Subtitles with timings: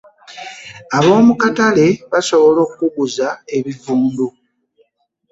[0.97, 4.27] Ab'omu katale basobola okuguza ebivundu.